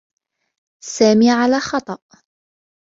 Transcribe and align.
سامي 0.83 1.31
على 1.31 1.59
خطأ. 1.59 1.97